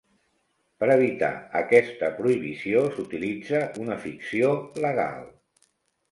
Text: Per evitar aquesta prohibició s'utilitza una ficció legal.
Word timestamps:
Per 0.83 0.87
evitar 0.91 1.27
aquesta 1.59 2.07
prohibició 2.19 2.81
s'utilitza 2.95 3.61
una 3.83 3.99
ficció 4.07 4.49
legal. 4.87 5.21